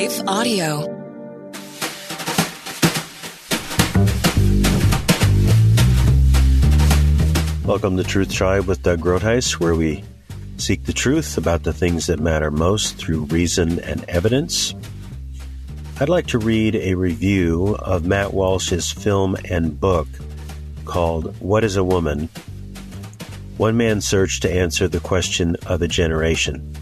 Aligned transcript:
Life 0.00 0.22
Audio. 0.26 0.78
Welcome 7.66 7.98
to 7.98 8.04
Truth 8.04 8.32
Tribe 8.32 8.64
with 8.64 8.82
Doug 8.82 9.00
Groothuis, 9.00 9.60
where 9.60 9.74
we 9.74 10.02
seek 10.56 10.84
the 10.86 10.94
truth 10.94 11.36
about 11.36 11.64
the 11.64 11.74
things 11.74 12.06
that 12.06 12.18
matter 12.18 12.50
most 12.50 12.96
through 12.96 13.24
reason 13.24 13.78
and 13.80 14.02
evidence. 14.08 14.74
I'd 16.00 16.08
like 16.08 16.28
to 16.28 16.38
read 16.38 16.76
a 16.76 16.94
review 16.94 17.76
of 17.80 18.06
Matt 18.06 18.32
Walsh's 18.32 18.90
film 18.90 19.36
and 19.50 19.78
book 19.78 20.08
called 20.86 21.38
What 21.42 21.62
is 21.62 21.76
a 21.76 21.84
Woman? 21.84 22.30
One 23.58 23.76
Man's 23.76 24.08
Search 24.08 24.40
to 24.40 24.50
Answer 24.50 24.88
the 24.88 25.00
Question 25.00 25.56
of 25.66 25.82
a 25.82 25.88
Generation. 25.88 26.74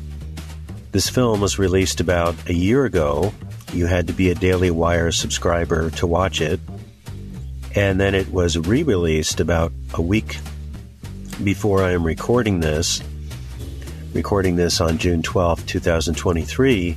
This 0.91 1.11
film 1.11 1.43
was 1.43 1.59
released 1.59 2.01
about 2.01 2.35
a 2.49 2.55
year 2.55 2.87
ago. 2.87 3.35
You 3.75 3.85
had 3.85 4.07
to 4.07 4.15
be 4.15 4.31
a 4.31 4.35
Daily 4.35 4.71
Wire 4.71 5.13
subscriber 5.13 5.91
to 5.91 6.07
watch 6.07 6.41
it. 6.41 6.61
And 7.75 8.01
then 8.01 8.15
it 8.15 8.33
was 8.33 8.57
re 8.57 8.83
released 8.83 9.39
about 9.39 9.71
a 9.93 10.01
week 10.01 10.39
before 11.45 11.83
I 11.83 11.93
am 11.93 12.05
recording 12.05 12.61
this. 12.61 13.03
Recording 14.15 14.57
this 14.57 14.81
on 14.81 14.97
June 14.97 15.23
12, 15.23 15.67
2023. 15.67 16.97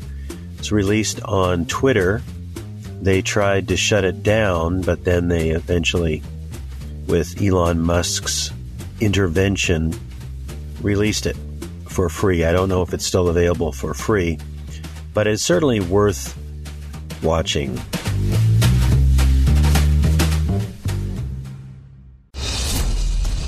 It's 0.57 0.71
released 0.71 1.21
on 1.23 1.65
Twitter. 1.65 2.21
They 3.01 3.21
tried 3.21 3.67
to 3.67 3.77
shut 3.77 4.05
it 4.05 4.23
down, 4.23 4.83
but 4.83 5.03
then 5.03 5.27
they 5.27 5.49
eventually, 5.49 6.23
with 7.07 7.41
Elon 7.41 7.81
Musk's 7.81 8.51
intervention, 9.01 9.93
released 10.81 11.25
it 11.25 11.35
for 11.91 12.09
free. 12.09 12.45
I 12.45 12.51
don't 12.51 12.69
know 12.69 12.81
if 12.81 12.93
it's 12.93 13.05
still 13.05 13.27
available 13.27 13.71
for 13.71 13.93
free, 13.93 14.39
but 15.13 15.27
it's 15.27 15.43
certainly 15.43 15.79
worth 15.79 16.37
watching. 17.21 17.79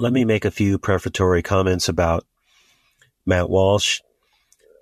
let 0.00 0.14
me 0.14 0.24
make 0.24 0.46
a 0.46 0.50
few 0.50 0.78
prefatory 0.78 1.42
comments 1.42 1.86
about 1.86 2.26
Matt 3.26 3.50
Walsh. 3.50 4.00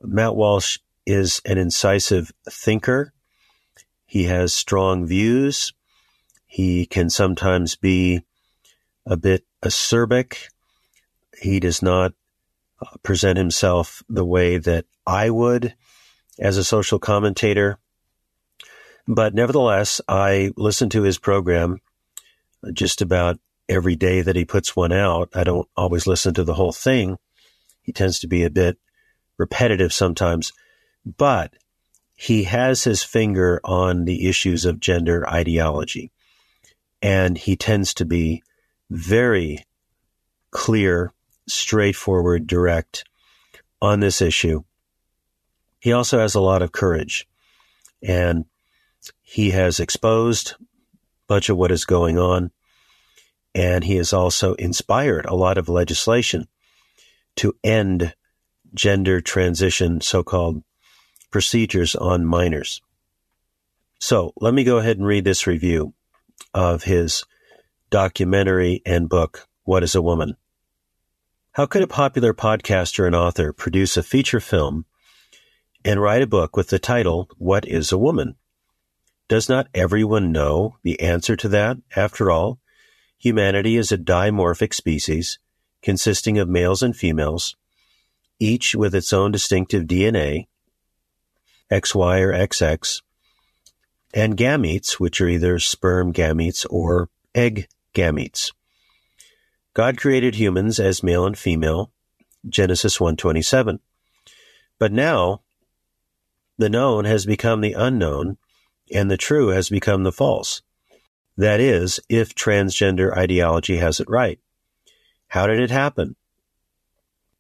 Matt 0.01 0.37
Walsh 0.37 0.79
is 1.05 1.43
an 1.45 1.59
incisive 1.59 2.31
thinker. 2.49 3.13
He 4.07 4.25
has 4.25 4.55
strong 4.55 5.07
views. 5.07 5.73
He 6.47 6.87
can 6.87 7.11
sometimes 7.11 7.75
be 7.75 8.23
a 9.07 9.17
bit 9.17 9.45
acerbic. 9.61 10.51
He 11.37 11.59
does 11.59 11.83
not 11.83 12.13
uh, 12.81 12.97
present 13.03 13.39
himself 13.39 14.05
the 14.09 14.25
way 14.25 14.59
that 14.59 14.85
I 15.05 15.31
would 15.31 15.75
as 16.39 16.57
a 16.57 16.65
social 16.65 17.01
commentator. 17.01 17.81
But 19.09 19.35
nevertheless, 19.35 20.01
I 20.07 20.53
listen 20.57 20.91
to 20.91 21.03
his 21.03 21.19
program 21.19 21.81
just 22.73 23.03
about 23.03 23.41
every 23.69 23.97
day 23.97 24.23
that 24.23 24.37
he 24.37 24.45
puts 24.45 24.75
one 24.75 24.93
out. 24.93 25.31
I 25.35 25.45
don't 25.45 25.69
always 25.77 26.07
listen 26.07 26.35
to 26.35 26.45
the 26.45 26.55
whole 26.55 26.73
thing. 26.73 27.19
He 27.83 27.93
tends 27.93 28.19
to 28.21 28.27
be 28.27 28.45
a 28.45 28.51
bit 28.51 28.79
repetitive 29.37 29.93
sometimes, 29.93 30.53
but 31.05 31.55
he 32.15 32.45
has 32.45 32.85
his 32.85 33.03
finger 33.03 33.61
on 33.65 34.05
the 34.05 34.29
issues 34.29 34.65
of 34.65 34.81
gender 34.81 35.29
ideology. 35.29 36.11
And 37.01 37.39
he 37.39 37.55
tends 37.55 37.95
to 37.95 38.05
be 38.05 38.43
very 38.91 39.65
clear, 40.51 41.13
straightforward, 41.47 42.47
direct 42.47 43.05
on 43.81 44.01
this 44.01 44.21
issue. 44.21 44.65
He 45.79 45.93
also 45.93 46.19
has 46.19 46.35
a 46.35 46.41
lot 46.41 46.63
of 46.63 46.73
courage 46.73 47.29
and 48.03 48.45
he 49.23 49.51
has 49.51 49.79
exposed 49.79 50.55
much 51.29 51.49
of 51.49 51.57
what 51.57 51.71
is 51.71 51.85
going 51.85 52.19
on 52.19 52.51
and 53.59 53.83
he 53.83 53.97
has 53.97 54.13
also 54.13 54.55
inspired 54.55 55.27
a 55.27 55.35
lot 55.35 55.59
of 55.59 55.69
legislation 55.69 56.47
to 57.35 57.57
end 57.65 58.15
gender 58.73 59.21
transition, 59.21 60.01
so 60.01 60.23
called 60.23 60.63
procedures 61.33 61.97
on 61.97 62.25
minors. 62.25 62.81
So 63.99 64.33
let 64.41 64.55
me 64.55 64.63
go 64.63 64.79
ahead 64.79 64.99
and 64.99 65.07
read 65.07 65.25
this 65.25 65.49
review 65.49 65.93
of 66.55 66.85
his 66.85 67.25
documentary 67.91 68.81
and 68.87 69.09
book, 69.09 69.49
What 69.65 69.83
is 69.83 69.97
a 69.97 70.03
Woman? 70.03 70.37
How 71.51 71.67
could 71.67 71.83
a 71.83 71.89
popular 71.89 72.33
podcaster 72.33 73.07
and 73.07 73.17
author 73.17 73.53
produce 73.53 73.97
a 73.97 74.05
feature 74.05 74.39
film 74.39 74.85
and 75.85 76.01
write 76.01 76.23
a 76.23 76.29
book 76.29 76.57
with 76.57 76.69
the 76.69 76.79
title, 76.79 77.29
What 77.39 77.67
is 77.67 77.91
a 77.91 77.99
Woman? 77.99 78.37
Does 79.27 79.49
not 79.49 79.67
everyone 79.75 80.31
know 80.31 80.77
the 80.85 81.01
answer 81.01 81.35
to 81.35 81.49
that? 81.49 81.79
After 81.97 82.31
all, 82.31 82.61
Humanity 83.19 83.77
is 83.77 83.91
a 83.91 83.99
dimorphic 83.99 84.73
species 84.73 85.39
consisting 85.83 86.39
of 86.39 86.49
males 86.49 86.83
and 86.83 86.97
females, 86.97 87.57
each 88.39 88.77
with 88.77 88.95
its 88.95 89.13
own 89.13 89.33
distinctive 89.33 89.85
DNA, 89.85 90.47
XY 91.71 92.21
or 92.21 92.33
XX, 92.33 93.03
and 94.15 94.37
gametes, 94.37 94.93
which 95.01 95.21
are 95.21 95.29
either 95.29 95.59
sperm 95.59 96.13
gametes 96.13 96.65
or 96.71 97.09
egg 97.35 97.69
gametes. 97.93 98.53
God 99.75 99.99
created 99.99 100.37
humans 100.37 100.79
as 100.79 101.03
male 101.03 101.27
and 101.27 101.37
female, 101.37 101.93
Genesis 102.49 102.99
1:27. 102.99 103.81
But 104.79 104.93
now 104.93 105.43
the 106.57 106.69
known 106.69 107.05
has 107.05 107.27
become 107.27 107.61
the 107.61 107.73
unknown 107.73 108.39
and 108.93 109.11
the 109.11 109.17
true 109.17 109.49
has 109.49 109.69
become 109.69 110.05
the 110.05 110.13
false. 110.13 110.63
That 111.39 111.61
is, 111.61 112.01
if 112.09 112.35
transgender 112.35 113.17
ideology 113.17 113.77
has 113.77 114.01
it 114.01 114.11
right. 114.11 114.41
How 115.29 115.47
did 115.47 115.61
it 115.61 115.71
happen? 115.71 116.17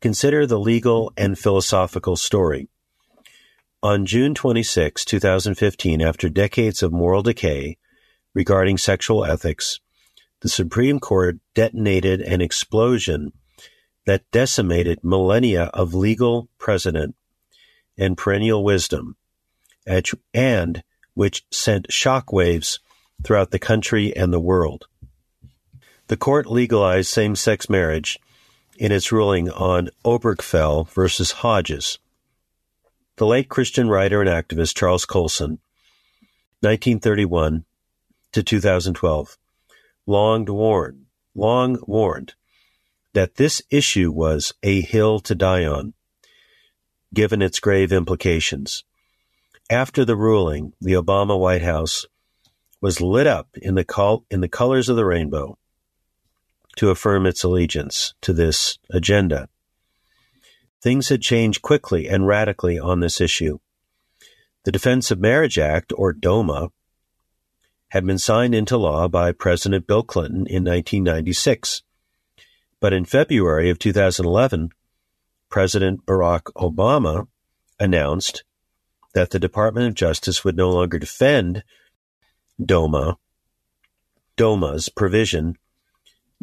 Consider 0.00 0.46
the 0.46 0.60
legal 0.60 1.12
and 1.16 1.36
philosophical 1.36 2.14
story. 2.14 2.68
On 3.82 4.06
June 4.06 4.36
26, 4.36 5.04
2015, 5.04 6.00
after 6.00 6.28
decades 6.28 6.80
of 6.80 6.92
moral 6.92 7.22
decay 7.22 7.76
regarding 8.34 8.78
sexual 8.78 9.24
ethics, 9.24 9.80
the 10.42 10.48
Supreme 10.48 11.00
Court 11.00 11.38
detonated 11.56 12.20
an 12.20 12.40
explosion 12.40 13.32
that 14.06 14.30
decimated 14.30 15.00
millennia 15.02 15.64
of 15.74 15.92
legal 15.92 16.48
precedent 16.56 17.16
and 17.96 18.16
perennial 18.16 18.62
wisdom, 18.62 19.16
and 20.32 20.84
which 21.14 21.44
sent 21.50 21.88
shockwaves 21.88 22.78
throughout 23.22 23.50
the 23.50 23.58
country 23.58 24.14
and 24.16 24.32
the 24.32 24.40
world. 24.40 24.86
The 26.06 26.16
court 26.16 26.46
legalized 26.46 27.08
same 27.08 27.36
sex 27.36 27.68
marriage 27.68 28.18
in 28.78 28.92
its 28.92 29.12
ruling 29.12 29.50
on 29.50 29.90
Obergefell 30.04 30.88
versus 30.88 31.32
Hodges. 31.32 31.98
The 33.16 33.26
late 33.26 33.48
Christian 33.48 33.88
writer 33.88 34.20
and 34.22 34.30
activist 34.30 34.76
Charles 34.76 35.04
Colson, 35.04 35.58
1931 36.60 37.64
to 38.32 38.42
2012, 38.42 39.36
long 40.06 40.44
warned, 40.44 41.06
long 41.34 41.78
warned 41.86 42.34
that 43.14 43.34
this 43.34 43.60
issue 43.70 44.12
was 44.12 44.54
a 44.62 44.80
hill 44.80 45.18
to 45.20 45.34
die 45.34 45.64
on. 45.64 45.94
given 47.14 47.40
its 47.40 47.58
grave 47.58 47.90
implications. 47.92 48.84
After 49.70 50.04
the 50.04 50.16
ruling, 50.16 50.74
the 50.80 50.92
Obama 50.92 51.38
White 51.38 51.62
House 51.62 52.06
was 52.80 53.00
lit 53.00 53.26
up 53.26 53.48
in 53.60 53.74
the, 53.74 53.84
col- 53.84 54.24
in 54.30 54.40
the 54.40 54.48
colors 54.48 54.88
of 54.88 54.96
the 54.96 55.04
rainbow 55.04 55.58
to 56.76 56.90
affirm 56.90 57.26
its 57.26 57.42
allegiance 57.42 58.14
to 58.20 58.32
this 58.32 58.78
agenda. 58.90 59.48
Things 60.80 61.08
had 61.08 61.22
changed 61.22 61.62
quickly 61.62 62.08
and 62.08 62.26
radically 62.26 62.78
on 62.78 63.00
this 63.00 63.20
issue. 63.20 63.58
The 64.64 64.72
Defense 64.72 65.10
of 65.10 65.18
Marriage 65.18 65.58
Act, 65.58 65.92
or 65.96 66.12
DOMA, 66.12 66.70
had 67.88 68.06
been 68.06 68.18
signed 68.18 68.54
into 68.54 68.76
law 68.76 69.08
by 69.08 69.32
President 69.32 69.86
Bill 69.86 70.02
Clinton 70.02 70.46
in 70.46 70.62
1996. 70.64 71.82
But 72.80 72.92
in 72.92 73.04
February 73.04 73.70
of 73.70 73.78
2011, 73.78 74.70
President 75.48 76.04
Barack 76.06 76.52
Obama 76.54 77.26
announced 77.80 78.44
that 79.14 79.30
the 79.30 79.38
Department 79.38 79.88
of 79.88 79.94
Justice 79.94 80.44
would 80.44 80.56
no 80.56 80.70
longer 80.70 80.98
defend 80.98 81.64
DOMA, 82.64 83.16
DOMA's 84.36 84.88
provision 84.88 85.56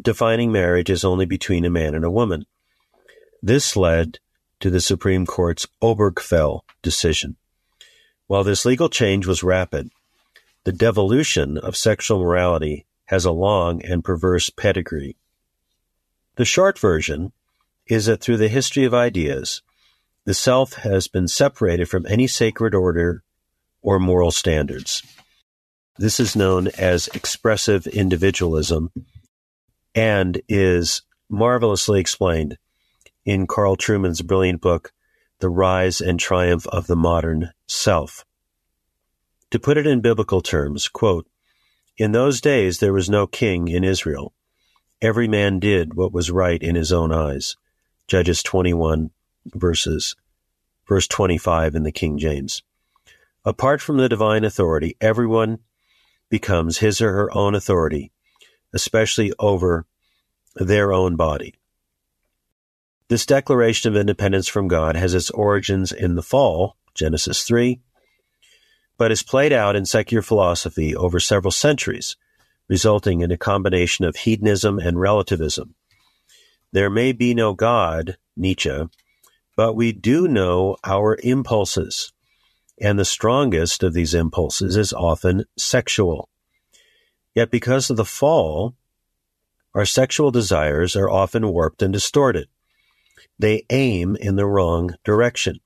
defining 0.00 0.50
marriage 0.50 0.90
as 0.90 1.04
only 1.04 1.26
between 1.26 1.64
a 1.64 1.70
man 1.70 1.94
and 1.94 2.04
a 2.04 2.10
woman. 2.10 2.46
This 3.42 3.76
led 3.76 4.18
to 4.60 4.70
the 4.70 4.80
Supreme 4.80 5.26
Court's 5.26 5.66
Obergefell 5.82 6.62
decision. 6.80 7.36
While 8.26 8.44
this 8.44 8.64
legal 8.64 8.88
change 8.88 9.26
was 9.26 9.42
rapid, 9.42 9.90
the 10.64 10.72
devolution 10.72 11.58
of 11.58 11.76
sexual 11.76 12.20
morality 12.20 12.86
has 13.06 13.24
a 13.24 13.30
long 13.30 13.84
and 13.84 14.02
perverse 14.02 14.50
pedigree. 14.50 15.16
The 16.36 16.44
short 16.44 16.78
version 16.78 17.32
is 17.86 18.06
that 18.06 18.22
through 18.22 18.38
the 18.38 18.48
history 18.48 18.84
of 18.84 18.94
ideas, 18.94 19.62
the 20.24 20.34
self 20.34 20.74
has 20.74 21.08
been 21.08 21.28
separated 21.28 21.88
from 21.88 22.06
any 22.06 22.26
sacred 22.26 22.74
order 22.74 23.22
or 23.82 24.00
moral 24.00 24.30
standards. 24.30 25.02
This 25.98 26.20
is 26.20 26.36
known 26.36 26.68
as 26.76 27.08
expressive 27.14 27.86
individualism 27.86 28.90
and 29.94 30.42
is 30.46 31.00
marvelously 31.30 32.00
explained 32.00 32.58
in 33.24 33.46
Carl 33.46 33.76
Trueman's 33.76 34.20
brilliant 34.20 34.60
book, 34.60 34.92
The 35.38 35.48
Rise 35.48 36.02
and 36.02 36.20
Triumph 36.20 36.66
of 36.66 36.86
the 36.86 36.96
Modern 36.96 37.50
Self. 37.66 38.26
To 39.50 39.58
put 39.58 39.78
it 39.78 39.86
in 39.86 40.02
biblical 40.02 40.42
terms, 40.42 40.86
quote, 40.86 41.26
In 41.96 42.12
those 42.12 42.42
days 42.42 42.78
there 42.78 42.92
was 42.92 43.08
no 43.08 43.26
king 43.26 43.68
in 43.68 43.82
Israel. 43.82 44.34
Every 45.00 45.28
man 45.28 45.58
did 45.58 45.94
what 45.94 46.12
was 46.12 46.30
right 46.30 46.62
in 46.62 46.74
his 46.74 46.92
own 46.92 47.10
eyes. 47.10 47.56
Judges 48.06 48.42
21 48.42 49.12
verses, 49.46 50.14
verse 50.86 51.06
25 51.06 51.74
in 51.74 51.84
the 51.84 51.92
King 51.92 52.18
James. 52.18 52.62
Apart 53.46 53.80
from 53.80 53.96
the 53.96 54.10
divine 54.10 54.44
authority, 54.44 54.94
everyone 55.00 55.60
becomes 56.28 56.78
his 56.78 57.00
or 57.00 57.12
her 57.12 57.36
own 57.36 57.54
authority, 57.54 58.12
especially 58.72 59.32
over 59.38 59.86
their 60.54 60.92
own 60.92 61.16
body. 61.16 61.54
This 63.08 63.26
declaration 63.26 63.90
of 63.90 64.00
independence 64.00 64.48
from 64.48 64.66
God 64.66 64.96
has 64.96 65.14
its 65.14 65.30
origins 65.30 65.92
in 65.92 66.16
the 66.16 66.22
fall, 66.22 66.76
Genesis 66.94 67.44
3, 67.44 67.80
but 68.98 69.12
is 69.12 69.22
played 69.22 69.52
out 69.52 69.76
in 69.76 69.86
secular 69.86 70.22
philosophy 70.22 70.96
over 70.96 71.20
several 71.20 71.52
centuries, 71.52 72.16
resulting 72.68 73.20
in 73.20 73.30
a 73.30 73.36
combination 73.36 74.04
of 74.04 74.16
hedonism 74.16 74.78
and 74.78 74.98
relativism. 74.98 75.74
There 76.72 76.90
may 76.90 77.12
be 77.12 77.32
no 77.32 77.54
God, 77.54 78.16
Nietzsche, 78.36 78.86
but 79.56 79.74
we 79.74 79.92
do 79.92 80.26
know 80.26 80.76
our 80.84 81.16
impulses. 81.22 82.12
And 82.80 82.98
the 82.98 83.04
strongest 83.04 83.82
of 83.82 83.94
these 83.94 84.14
impulses 84.14 84.76
is 84.76 84.92
often 84.92 85.44
sexual. 85.56 86.28
Yet 87.34 87.50
because 87.50 87.90
of 87.90 87.96
the 87.96 88.04
fall, 88.04 88.74
our 89.74 89.86
sexual 89.86 90.30
desires 90.30 90.96
are 90.96 91.10
often 91.10 91.48
warped 91.48 91.82
and 91.82 91.92
distorted. 91.92 92.48
They 93.38 93.64
aim 93.70 94.16
in 94.16 94.36
the 94.36 94.46
wrong 94.46 94.94
direction. 95.04 95.60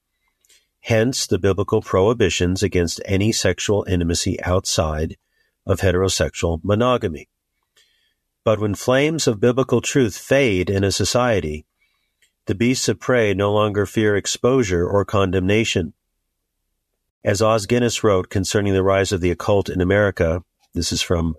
Hence 0.81 1.27
the 1.27 1.39
biblical 1.39 1.83
prohibitions 1.83 2.63
against 2.63 3.01
any 3.05 3.33
sexual 3.33 3.85
intimacy 3.89 4.43
outside 4.43 5.17
of 5.67 5.81
heterosexual 5.81 6.61
monogamy. 6.65 7.29
But 8.45 8.59
when 8.59 8.75
flames 8.75 9.27
of 9.27 9.41
biblical 9.41 9.81
truth 9.81 10.17
fade 10.17 10.71
in 10.71 10.83
a 10.83 10.91
society, 10.91 11.67
the 12.47 12.55
beasts 12.55 12.89
of 12.89 12.99
prey 12.99 13.35
no 13.35 13.53
longer 13.53 13.87
fear 13.87 14.17
exposure 14.17 14.89
or 14.89 15.05
condemnation. 15.05 15.93
As 17.23 17.43
Os 17.43 17.67
Guinness 17.67 18.03
wrote 18.03 18.31
concerning 18.31 18.73
the 18.73 18.83
rise 18.83 19.13
of 19.13 19.21
the 19.21 19.31
occult 19.31 19.69
in 19.69 19.83
America, 19.83 20.43
this 20.73 20.91
is 20.91 21.03
from 21.03 21.37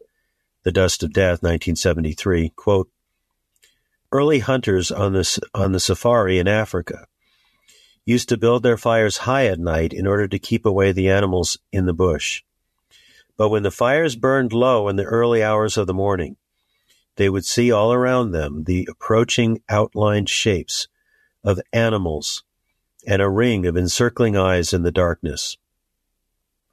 The 0.62 0.72
Dust 0.72 1.02
of 1.02 1.12
Death, 1.12 1.42
1973, 1.42 2.50
quote, 2.50 2.88
Early 4.12 4.40
hunters 4.40 4.92
on 4.92 5.14
the, 5.14 5.42
on 5.56 5.72
the 5.72 5.80
safari 5.80 6.38
in 6.38 6.48
Africa 6.48 7.08
used 8.06 8.30
to 8.30 8.38
build 8.38 8.62
their 8.62 8.78
fires 8.78 9.18
high 9.18 9.48
at 9.48 9.60
night 9.60 9.92
in 9.92 10.06
order 10.06 10.28
to 10.28 10.38
keep 10.38 10.68
away 10.68 10.92
the 10.92 11.10
animals 11.10 11.58
in 11.72 11.88
the 11.88 11.94
bush. 11.94 12.44
But 13.36 13.50
when 13.50 13.64
the 13.64 13.72
fires 13.72 14.16
burned 14.16 14.54
low 14.54 14.88
in 14.88 14.98
the 14.98 15.04
early 15.04 15.42
hours 15.42 15.78
of 15.78 15.88
the 15.88 15.96
morning, 15.96 16.36
they 17.16 17.28
would 17.28 17.46
see 17.46 17.72
all 17.72 17.92
around 17.92 18.32
them 18.32 18.66
the 18.66 18.88
approaching 18.88 19.64
outlined 19.68 20.30
shapes 20.30 20.88
of 21.44 21.60
animals 21.74 22.44
and 23.08 23.20
a 23.20 23.30
ring 23.30 23.66
of 23.66 23.76
encircling 23.76 24.38
eyes 24.38 24.74
in 24.74 24.84
the 24.84 24.92
darkness. 24.92 25.58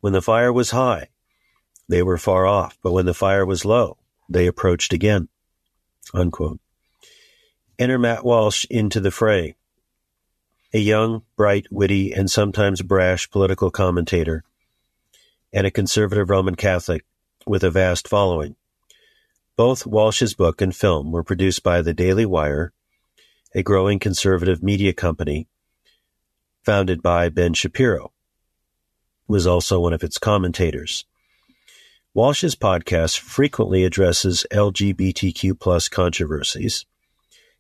When 0.01 0.13
the 0.13 0.23
fire 0.23 0.53
was 0.53 0.71
high, 0.71 1.09
they 1.89 2.03
were 2.03 2.19
far 2.19 2.47
off, 2.47 2.79
but 2.83 2.93
when 2.93 3.07
the 3.07 3.15
fire 3.15 3.45
was 3.45 3.65
low, 3.65 3.99
they 4.29 4.47
approached 4.47 4.93
again. 4.93 5.29
Unquote. 6.15 6.61
Enter 7.79 7.99
Matt 7.99 8.25
Walsh 8.25 8.65
into 8.71 9.01
the 9.01 9.11
fray. 9.11 9.57
A 10.73 10.79
young, 10.79 11.23
bright, 11.37 11.67
witty, 11.71 12.13
and 12.13 12.31
sometimes 12.31 12.83
brash 12.83 13.31
political 13.31 13.71
commentator, 13.71 14.45
and 15.53 15.67
a 15.67 15.71
conservative 15.71 16.29
Roman 16.29 16.55
Catholic 16.55 17.05
with 17.47 17.65
a 17.65 17.71
vast 17.71 18.07
following. 18.07 18.57
Both 19.57 19.87
Walsh's 19.87 20.35
book 20.35 20.61
and 20.61 20.77
film 20.77 21.11
were 21.11 21.25
produced 21.25 21.63
by 21.63 21.83
the 21.83 21.95
Daily 21.95 22.27
Wire, 22.27 22.73
a 23.55 23.63
growing 23.63 23.99
conservative 23.99 24.63
media 24.63 24.93
company 24.93 25.49
founded 26.63 27.03
by 27.03 27.31
Ben 27.31 27.55
Shapiro, 27.55 28.13
was 29.29 29.47
also 29.47 29.79
one 29.79 29.93
of 29.93 30.03
its 30.03 30.19
commentators. 30.19 31.05
Walsh's 32.15 32.57
podcast 32.57 33.19
frequently 33.19 33.85
addresses 33.85 34.47
LGBTQ 34.51 35.61
plus 35.61 35.89
controversies, 35.89 36.87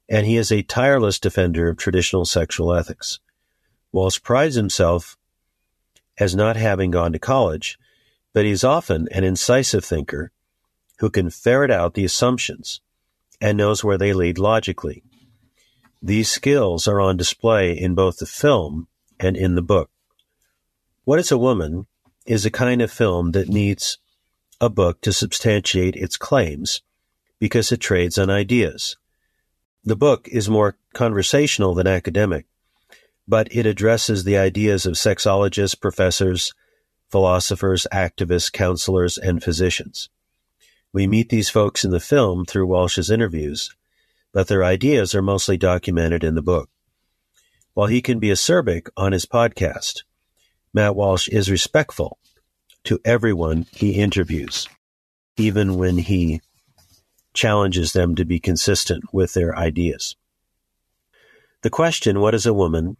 and 0.08 0.26
he 0.26 0.36
is 0.36 0.50
a 0.50 0.62
tireless 0.62 1.20
defender 1.20 1.68
of 1.68 1.76
traditional 1.76 2.24
sexual 2.24 2.74
ethics. 2.74 3.20
Walsh 3.92 4.20
prides 4.22 4.56
himself 4.56 5.16
as 6.18 6.34
not 6.34 6.56
having 6.56 6.90
gone 6.90 7.12
to 7.12 7.18
college, 7.18 7.78
but 8.32 8.44
he 8.44 8.50
is 8.50 8.64
often 8.64 9.06
an 9.12 9.22
incisive 9.22 9.84
thinker 9.84 10.32
who 10.98 11.10
can 11.10 11.30
ferret 11.30 11.70
out 11.70 11.94
the 11.94 12.04
assumptions 12.04 12.80
and 13.40 13.56
knows 13.56 13.84
where 13.84 13.98
they 13.98 14.12
lead 14.12 14.38
logically. 14.38 15.02
These 16.02 16.30
skills 16.30 16.88
are 16.88 17.00
on 17.00 17.16
display 17.16 17.72
in 17.72 17.94
both 17.94 18.18
the 18.18 18.26
film 18.26 18.88
and 19.20 19.36
in 19.36 19.54
the 19.54 19.62
book. 19.62 19.90
What 21.08 21.18
is 21.18 21.32
a 21.32 21.38
Woman 21.38 21.86
is 22.26 22.44
a 22.44 22.50
kind 22.50 22.82
of 22.82 22.92
film 22.92 23.32
that 23.32 23.48
needs 23.48 23.96
a 24.60 24.68
book 24.68 25.00
to 25.00 25.10
substantiate 25.10 25.96
its 25.96 26.18
claims 26.18 26.82
because 27.38 27.72
it 27.72 27.80
trades 27.80 28.18
on 28.18 28.28
ideas. 28.28 28.98
The 29.82 29.96
book 29.96 30.28
is 30.28 30.50
more 30.50 30.76
conversational 30.92 31.72
than 31.72 31.86
academic, 31.86 32.44
but 33.26 33.48
it 33.50 33.64
addresses 33.64 34.24
the 34.24 34.36
ideas 34.36 34.84
of 34.84 34.96
sexologists, 34.96 35.80
professors, 35.80 36.52
philosophers, 37.10 37.86
activists, 37.90 38.52
counselors, 38.52 39.16
and 39.16 39.42
physicians. 39.42 40.10
We 40.92 41.06
meet 41.06 41.30
these 41.30 41.48
folks 41.48 41.86
in 41.86 41.90
the 41.90 42.00
film 42.00 42.44
through 42.44 42.66
Walsh's 42.66 43.10
interviews, 43.10 43.74
but 44.34 44.48
their 44.48 44.62
ideas 44.62 45.14
are 45.14 45.22
mostly 45.22 45.56
documented 45.56 46.22
in 46.22 46.34
the 46.34 46.42
book. 46.42 46.68
While 47.72 47.86
he 47.86 48.02
can 48.02 48.18
be 48.18 48.28
acerbic 48.28 48.88
on 48.94 49.12
his 49.12 49.24
podcast, 49.24 50.02
Matt 50.78 50.94
Walsh 50.94 51.26
is 51.26 51.50
respectful 51.50 52.20
to 52.84 53.00
everyone 53.04 53.66
he 53.72 53.94
interviews, 53.94 54.68
even 55.36 55.74
when 55.74 55.98
he 55.98 56.40
challenges 57.34 57.94
them 57.94 58.14
to 58.14 58.24
be 58.24 58.38
consistent 58.38 59.02
with 59.12 59.34
their 59.34 59.58
ideas. 59.58 60.14
The 61.62 61.68
question, 61.70 62.20
what 62.20 62.32
is 62.32 62.46
a 62.46 62.54
woman, 62.54 62.96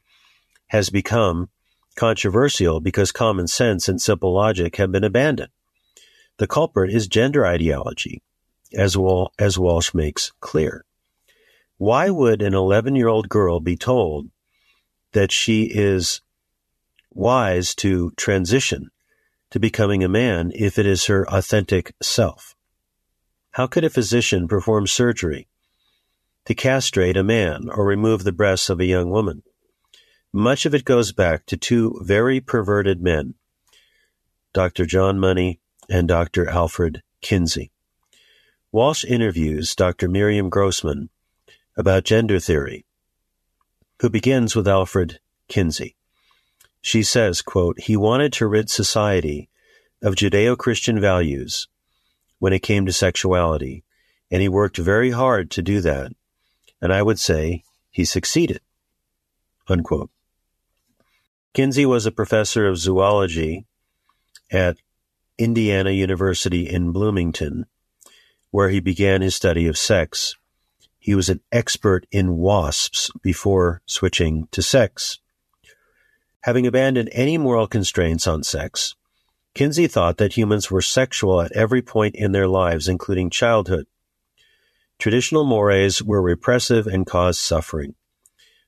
has 0.71 0.91
become 0.91 1.51
controversial 1.95 2.81
because 2.81 3.13
common 3.13 3.47
sense 3.47 3.89
and 3.89 4.03
simple 4.03 4.35
logic 4.35 4.75
have 4.75 4.91
been 4.91 5.05
abandoned. 5.05 5.53
The 6.39 6.49
culprit 6.49 6.93
is 6.93 7.07
gender 7.07 7.47
ideology, 7.47 8.25
as, 8.75 8.97
Wal- 8.97 9.33
as 9.39 9.57
Walsh 9.57 9.95
makes 9.95 10.33
clear. 10.41 10.85
Why 11.77 12.11
would 12.11 12.43
an 12.43 12.55
11 12.55 12.97
year 12.97 13.07
old 13.07 13.29
girl 13.29 13.61
be 13.61 13.77
told 13.77 14.31
that 15.13 15.31
she 15.31 15.71
is 15.73 16.23
wise 17.19 17.75
to 17.75 18.13
transition 18.17 18.89
to 19.51 19.59
becoming 19.59 20.05
a 20.05 20.09
man 20.09 20.53
if 20.55 20.79
it 20.79 20.87
is 20.87 21.07
her 21.07 21.29
authentic 21.29 21.93
self. 22.01 22.55
How 23.51 23.67
could 23.67 23.83
a 23.83 23.91
physician 23.91 24.47
perform 24.47 24.87
surgery 24.87 25.49
to 26.45 26.55
castrate 26.55 27.17
a 27.17 27.25
man 27.25 27.69
or 27.71 27.85
remove 27.85 28.23
the 28.23 28.33
breasts 28.33 28.71
of 28.71 28.79
a 28.79 28.85
young 28.85 29.11
woman? 29.11 29.43
Much 30.33 30.65
of 30.65 30.75
it 30.75 30.85
goes 30.85 31.13
back 31.13 31.45
to 31.47 31.57
two 31.57 31.99
very 32.03 32.41
perverted 32.41 33.03
men, 33.03 33.35
Dr. 34.53 34.87
John 34.87 35.19
Money 35.19 35.59
and 35.91 36.07
Dr. 36.07 36.49
Alfred 36.49 37.03
Kinsey. 37.21 37.73
Walsh 38.71 39.05
interviews 39.05 39.75
Dr. 39.75 40.09
Miriam 40.09 40.51
Grossman 40.51 41.09
about 41.77 42.05
gender 42.05 42.39
theory, 42.39 42.85
who 44.01 44.09
begins 44.09 44.55
with 44.55 44.69
Alfred 44.69 45.19
Kinsey. 45.49 45.98
She 46.81 47.03
says, 47.03 47.43
quote, 47.43 47.81
he 47.81 47.97
wanted 47.97 48.33
to 48.35 48.47
rid 48.47 48.71
society 48.71 49.49
of 50.03 50.15
Judeo-Christian 50.15 51.01
values 51.01 51.69
when 52.39 52.53
it 52.53 52.63
came 52.63 52.87
to 52.87 52.93
sexuality, 52.93 53.85
and 54.31 54.41
he 54.41 54.49
worked 54.49 54.77
very 54.77 55.11
hard 55.11 55.51
to 55.53 55.63
do 55.63 55.81
that. 55.81 56.13
And 56.81 56.93
I 56.93 57.03
would 57.03 57.19
say 57.19 57.65
he 57.91 58.05
succeeded. 58.05 58.61
Unquote. 59.69 60.11
Kinsey 61.53 61.85
was 61.85 62.07
a 62.07 62.13
professor 62.13 62.67
of 62.67 62.79
zoology 62.79 63.67
at 64.51 64.77
Indiana 65.37 65.91
University 65.91 66.69
in 66.69 66.93
Bloomington, 66.93 67.67
where 68.51 68.71
he 68.71 68.81
began 68.81 69.21
his 69.21 69.35
study 69.35 69.67
of 69.67 69.77
sex. 69.77 70.37
He 70.99 71.15
was 71.15 71.29
an 71.29 71.41
expert 71.51 72.07
in 72.11 72.37
wasps 72.37 73.11
before 73.23 73.83
switching 73.87 74.47
to 74.53 74.63
sex. 74.63 75.19
Having 76.49 76.67
abandoned 76.67 77.11
any 77.13 77.37
moral 77.37 77.67
constraints 77.67 78.27
on 78.27 78.43
sex, 78.43 78.95
Kinsey 79.55 79.87
thought 79.87 80.17
that 80.17 80.33
humans 80.33 80.71
were 80.71 80.81
sexual 80.81 81.43
at 81.43 81.53
every 81.53 81.83
point 81.83 82.15
in 82.15 82.33
their 82.33 82.49
lives, 82.49 82.89
including 82.89 83.29
childhood. 83.29 83.85
Traditional 84.99 85.45
mores 85.45 86.03
were 86.03 86.23
repressive 86.23 86.87
and 86.87 87.07
caused 87.07 87.39
suffering. 87.39 87.97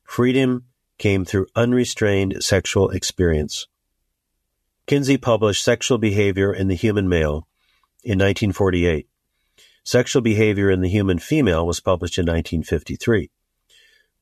Freedom 0.05 0.67
came 0.99 1.25
through 1.25 1.47
unrestrained 1.57 2.45
sexual 2.45 2.91
experience. 2.91 3.67
Kinsey 4.87 5.17
published 5.17 5.65
Sexual 5.65 5.97
Behavior 5.97 6.53
in 6.53 6.69
the 6.69 6.75
Human 6.75 7.09
Male 7.09 7.49
in 8.05 8.19
1948. 8.19 9.09
Sexual 9.85 10.21
Behavior 10.21 10.71
in 10.71 10.83
the 10.83 10.91
Human 10.91 11.19
Female 11.19 11.67
was 11.67 11.81
published 11.81 12.19
in 12.19 12.27
1953. 12.27 13.31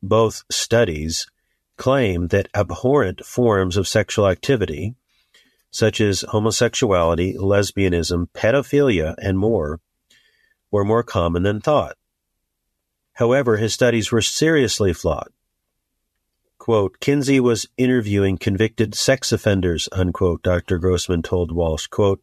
Both 0.00 0.44
studies 0.48 1.26
claim 1.78 2.28
that 2.28 2.48
abhorrent 2.54 3.24
forms 3.24 3.78
of 3.78 3.88
sexual 3.88 4.28
activity, 4.28 4.94
such 5.70 6.00
as 6.00 6.24
homosexuality, 6.28 7.36
lesbianism, 7.36 8.28
pedophilia, 8.34 9.14
and 9.16 9.38
more, 9.38 9.80
were 10.70 10.84
more 10.84 11.02
common 11.02 11.44
than 11.44 11.60
thought. 11.60 11.96
However, 13.14 13.56
his 13.56 13.72
studies 13.72 14.12
were 14.12 14.20
seriously 14.20 14.92
flawed. 14.92 15.30
Quote, 16.58 17.00
Kinsey 17.00 17.40
was 17.40 17.66
interviewing 17.76 18.36
convicted 18.36 18.94
sex 18.94 19.32
offenders, 19.32 19.88
unquote, 19.92 20.42
Dr. 20.42 20.78
Grossman 20.78 21.22
told 21.22 21.50
Walsh. 21.50 21.86
Quote, 21.86 22.20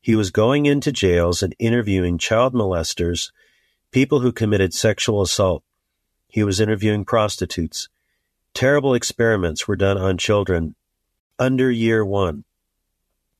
he 0.00 0.16
was 0.16 0.30
going 0.30 0.66
into 0.66 0.92
jails 0.92 1.42
and 1.42 1.54
interviewing 1.58 2.18
child 2.18 2.54
molesters, 2.54 3.30
people 3.90 4.20
who 4.20 4.32
committed 4.32 4.74
sexual 4.74 5.22
assault. 5.22 5.62
He 6.28 6.42
was 6.42 6.60
interviewing 6.60 7.04
prostitutes. 7.04 7.88
Terrible 8.54 8.94
experiments 8.94 9.66
were 9.66 9.74
done 9.74 9.98
on 9.98 10.16
children 10.16 10.76
under 11.40 11.70
year 11.70 12.04
one. 12.04 12.44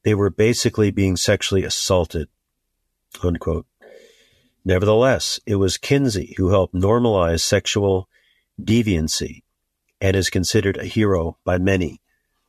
They 0.02 0.12
were 0.12 0.28
basically 0.28 0.90
being 0.90 1.16
sexually 1.16 1.62
assaulted. 1.62 2.28
Unquote. 3.22 3.66
Nevertheless, 4.64 5.38
it 5.46 5.54
was 5.56 5.78
Kinsey 5.78 6.34
who 6.36 6.48
helped 6.48 6.74
normalize 6.74 7.40
sexual 7.40 8.08
deviancy 8.60 9.42
and 10.00 10.16
is 10.16 10.30
considered 10.30 10.76
a 10.76 10.84
hero 10.84 11.38
by 11.44 11.58
many. 11.58 12.00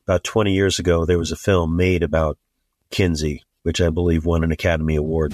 About 0.07 0.23
20 0.23 0.51
years 0.51 0.79
ago, 0.79 1.05
there 1.05 1.19
was 1.19 1.31
a 1.31 1.37
film 1.37 1.75
made 1.75 2.01
about 2.01 2.37
Kinsey, 2.89 3.43
which 3.63 3.79
I 3.79 3.89
believe 3.89 4.25
won 4.25 4.43
an 4.43 4.51
Academy 4.51 4.95
Award. 4.95 5.33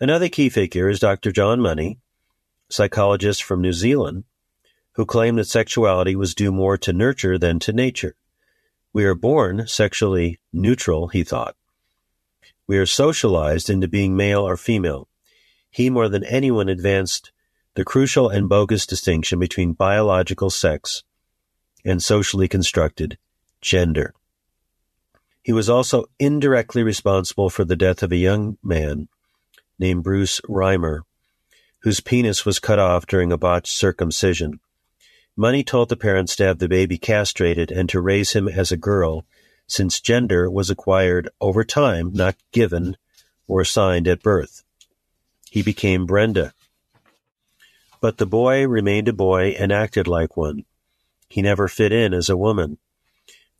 Another 0.00 0.28
key 0.28 0.48
figure 0.48 0.88
is 0.88 1.00
Dr. 1.00 1.32
John 1.32 1.60
Money, 1.60 1.98
psychologist 2.70 3.42
from 3.42 3.60
New 3.60 3.72
Zealand, 3.72 4.22
who 4.92 5.04
claimed 5.04 5.38
that 5.38 5.48
sexuality 5.48 6.14
was 6.14 6.36
due 6.36 6.52
more 6.52 6.78
to 6.78 6.92
nurture 6.92 7.36
than 7.36 7.58
to 7.58 7.72
nature. 7.72 8.14
We 8.92 9.04
are 9.04 9.16
born 9.16 9.66
sexually 9.66 10.38
neutral, 10.52 11.08
he 11.08 11.24
thought. 11.24 11.56
We 12.68 12.78
are 12.78 12.86
socialized 12.86 13.68
into 13.68 13.88
being 13.88 14.16
male 14.16 14.46
or 14.46 14.56
female. 14.56 15.08
He, 15.68 15.90
more 15.90 16.08
than 16.08 16.22
anyone, 16.24 16.68
advanced 16.68 17.32
the 17.74 17.84
crucial 17.84 18.28
and 18.28 18.48
bogus 18.48 18.86
distinction 18.86 19.40
between 19.40 19.72
biological 19.72 20.50
sex 20.50 21.02
and 21.84 22.00
socially 22.00 22.46
constructed 22.46 23.18
gender. 23.60 24.14
He 25.42 25.52
was 25.52 25.68
also 25.68 26.04
indirectly 26.20 26.84
responsible 26.84 27.50
for 27.50 27.64
the 27.64 27.76
death 27.76 28.04
of 28.04 28.12
a 28.12 28.16
young 28.16 28.58
man 28.62 29.08
named 29.78 30.02
Bruce 30.02 30.40
Reimer, 30.42 31.02
whose 31.80 32.00
penis 32.00 32.44
was 32.44 32.58
cut 32.58 32.78
off 32.78 33.06
during 33.06 33.32
a 33.32 33.38
botched 33.38 33.72
circumcision. 33.72 34.60
Money 35.36 35.62
told 35.62 35.88
the 35.88 35.96
parents 35.96 36.34
to 36.36 36.44
have 36.44 36.58
the 36.58 36.68
baby 36.68 36.98
castrated 36.98 37.70
and 37.70 37.88
to 37.88 38.00
raise 38.00 38.32
him 38.32 38.48
as 38.48 38.72
a 38.72 38.76
girl, 38.76 39.24
since 39.66 40.00
gender 40.00 40.50
was 40.50 40.70
acquired 40.70 41.28
over 41.40 41.62
time, 41.62 42.12
not 42.12 42.34
given 42.52 42.96
or 43.46 43.60
assigned 43.60 44.08
at 44.08 44.22
birth. 44.22 44.64
He 45.50 45.62
became 45.62 46.06
Brenda. 46.06 46.52
But 48.00 48.18
the 48.18 48.26
boy 48.26 48.66
remained 48.66 49.08
a 49.08 49.12
boy 49.12 49.50
and 49.58 49.72
acted 49.72 50.06
like 50.06 50.36
one. 50.36 50.64
He 51.28 51.42
never 51.42 51.68
fit 51.68 51.92
in 51.92 52.14
as 52.14 52.28
a 52.28 52.36
woman. 52.36 52.78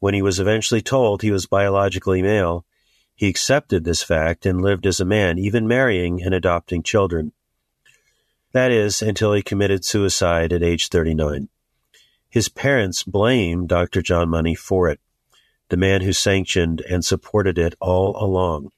When 0.01 0.15
he 0.15 0.23
was 0.23 0.39
eventually 0.39 0.81
told 0.81 1.23
he 1.23 1.31
was 1.31 1.47
biologically 1.47 2.23
male, 2.23 2.65
He 3.19 3.29
accepted 3.29 3.83
this 3.83 4.01
fact 4.01 4.47
and 4.47 4.63
lived 4.63 4.87
as 4.87 5.01
a 5.01 5.05
man, 5.05 5.41
even 5.41 5.67
marrying 5.67 6.23
and 6.23 6.33
adopting 6.33 6.85
children. 6.85 7.33
That 8.53 8.71
is, 8.71 9.03
until 9.03 9.33
he 9.33 9.43
committed 9.43 9.85
suicide 9.85 10.53
at 10.53 10.63
age 10.63 10.89
39. 10.89 11.49
His 12.31 12.49
parents 12.49 13.03
blamed 13.03 13.71
Dr. 13.71 14.03
John 14.03 14.29
Money 14.29 14.55
for 14.55 14.89
it, 14.89 15.01
the 15.69 15.77
man 15.77 16.03
who 16.03 16.13
sanctioned 16.13 16.81
and 16.83 17.05
supported 17.05 17.59
it 17.59 17.75
all 17.81 18.15
along. 18.23 18.71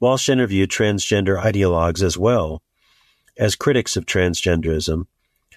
Walsh 0.00 0.30
interviewed 0.30 0.70
transgender 0.70 1.38
ideologues 1.38 2.02
as 2.02 2.16
well 2.16 2.62
as 3.36 3.56
critics 3.56 3.94
of 3.94 4.06
transgenderism, 4.06 5.06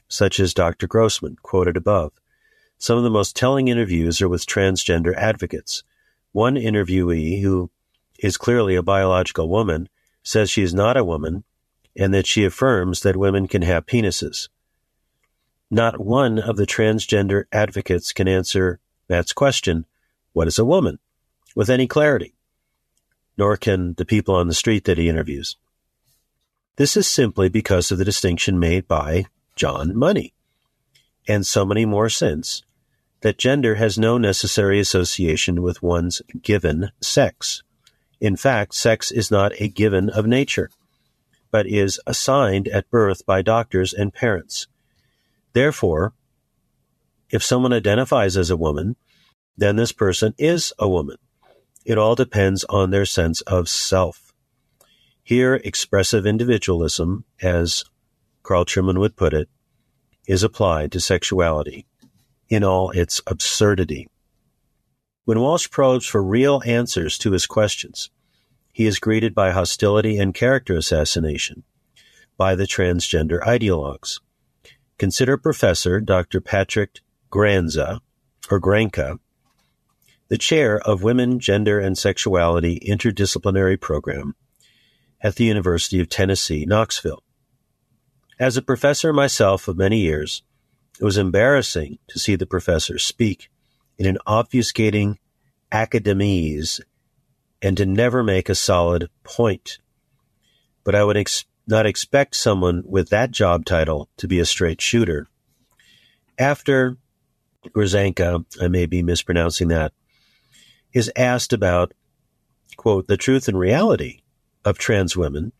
such 0.09 0.41
as 0.41 0.53
Dr. 0.53 0.87
Grossman, 0.87 1.37
quoted 1.41 1.77
above. 1.77 2.11
Some 2.77 2.97
of 2.97 3.05
the 3.05 3.09
most 3.09 3.33
telling 3.33 3.69
interviews 3.69 4.21
are 4.21 4.27
with 4.27 4.45
transgender 4.45 5.15
advocates. 5.15 5.83
One 6.31 6.55
interviewee, 6.55 7.41
who 7.41 7.71
is 8.19 8.37
clearly 8.37 8.75
a 8.75 8.83
biological 8.83 9.49
woman, 9.49 9.89
says 10.23 10.49
she 10.49 10.61
is 10.61 10.73
not 10.73 10.97
a 10.97 11.03
woman 11.03 11.43
and 11.95 12.13
that 12.13 12.27
she 12.27 12.45
affirms 12.45 13.01
that 13.01 13.17
women 13.17 13.47
can 13.47 13.63
have 13.63 13.85
penises. 13.85 14.47
Not 15.69 15.99
one 15.99 16.39
of 16.39 16.57
the 16.57 16.65
transgender 16.65 17.45
advocates 17.51 18.13
can 18.13 18.27
answer 18.27 18.79
Matt's 19.09 19.33
question, 19.33 19.85
What 20.33 20.47
is 20.47 20.59
a 20.59 20.65
woman? 20.65 20.99
with 21.55 21.69
any 21.69 21.87
clarity, 21.87 22.33
nor 23.37 23.57
can 23.57 23.93
the 23.95 24.05
people 24.05 24.35
on 24.35 24.47
the 24.47 24.53
street 24.53 24.85
that 24.85 24.97
he 24.97 25.09
interviews. 25.09 25.57
This 26.77 26.95
is 26.95 27.07
simply 27.07 27.49
because 27.49 27.91
of 27.91 27.97
the 27.97 28.05
distinction 28.05 28.57
made 28.57 28.87
by 28.87 29.25
John 29.55 29.95
Money, 29.95 30.33
and 31.27 31.45
so 31.45 31.65
many 31.65 31.85
more 31.85 32.09
since, 32.09 32.63
that 33.21 33.37
gender 33.37 33.75
has 33.75 33.97
no 33.97 34.17
necessary 34.17 34.79
association 34.79 35.61
with 35.61 35.83
one's 35.83 36.21
given 36.41 36.91
sex. 37.01 37.63
In 38.19 38.35
fact, 38.35 38.73
sex 38.73 39.11
is 39.11 39.31
not 39.31 39.53
a 39.59 39.67
given 39.67 40.09
of 40.09 40.25
nature, 40.25 40.69
but 41.51 41.67
is 41.67 41.99
assigned 42.05 42.67
at 42.67 42.89
birth 42.89 43.25
by 43.25 43.41
doctors 43.41 43.93
and 43.93 44.13
parents. 44.13 44.67
Therefore, 45.53 46.13
if 47.29 47.43
someone 47.43 47.73
identifies 47.73 48.37
as 48.37 48.49
a 48.49 48.57
woman, 48.57 48.95
then 49.55 49.75
this 49.75 49.91
person 49.91 50.33
is 50.37 50.73
a 50.79 50.89
woman. 50.89 51.17
It 51.85 51.97
all 51.97 52.15
depends 52.15 52.63
on 52.65 52.89
their 52.89 53.05
sense 53.05 53.41
of 53.41 53.69
self. 53.69 54.33
Here, 55.23 55.55
expressive 55.55 56.25
individualism, 56.25 57.25
as 57.41 57.83
Carl 58.43 58.65
Trueman 58.65 58.99
would 58.99 59.15
put 59.15 59.33
it, 59.33 59.49
is 60.27 60.43
applied 60.43 60.91
to 60.91 60.99
sexuality 60.99 61.85
in 62.51 62.63
all 62.65 62.91
its 62.91 63.21
absurdity. 63.25 64.09
When 65.23 65.39
Walsh 65.39 65.69
probes 65.69 66.05
for 66.05 66.21
real 66.21 66.61
answers 66.65 67.17
to 67.19 67.31
his 67.31 67.47
questions, 67.47 68.11
he 68.73 68.85
is 68.85 68.99
greeted 68.99 69.33
by 69.33 69.51
hostility 69.51 70.17
and 70.17 70.33
character 70.33 70.75
assassination 70.75 71.63
by 72.37 72.55
the 72.55 72.65
transgender 72.65 73.41
ideologues. 73.41 74.19
Consider 74.97 75.37
Professor 75.37 76.01
Dr. 76.01 76.41
Patrick 76.41 76.99
Granza, 77.29 78.01
or 78.49 78.59
Granka, 78.59 79.17
the 80.27 80.37
chair 80.37 80.79
of 80.79 81.03
Women, 81.03 81.39
Gender, 81.39 81.79
and 81.79 81.97
Sexuality 81.97 82.79
Interdisciplinary 82.85 83.79
Program 83.79 84.35
at 85.21 85.35
the 85.35 85.45
University 85.45 86.01
of 86.01 86.09
Tennessee, 86.09 86.65
Knoxville. 86.65 87.23
As 88.39 88.57
a 88.57 88.61
professor 88.61 89.13
myself 89.13 89.67
of 89.67 89.77
many 89.77 89.99
years, 89.99 90.43
it 91.01 91.05
was 91.05 91.17
embarrassing 91.17 91.97
to 92.07 92.19
see 92.19 92.35
the 92.35 92.45
professor 92.45 92.99
speak 92.99 93.49
in 93.97 94.05
an 94.05 94.19
obfuscating 94.27 95.17
academese 95.71 96.79
and 97.59 97.75
to 97.77 97.87
never 97.87 98.23
make 98.23 98.49
a 98.49 98.55
solid 98.55 99.09
point. 99.23 99.79
But 100.83 100.93
I 100.93 101.03
would 101.03 101.17
ex- 101.17 101.45
not 101.65 101.87
expect 101.87 102.35
someone 102.35 102.83
with 102.85 103.09
that 103.09 103.31
job 103.31 103.65
title 103.65 104.09
to 104.17 104.27
be 104.27 104.39
a 104.39 104.45
straight 104.45 104.79
shooter. 104.79 105.27
After 106.37 106.97
Grzanka, 107.69 108.45
I 108.61 108.67
may 108.67 108.85
be 108.85 109.01
mispronouncing 109.01 109.69
that, 109.69 109.93
is 110.93 111.11
asked 111.15 111.51
about, 111.51 111.93
quote, 112.77 113.07
the 113.07 113.17
truth 113.17 113.47
and 113.47 113.57
reality 113.57 114.21
of 114.63 114.77
trans 114.77 115.17
women, 115.17 115.51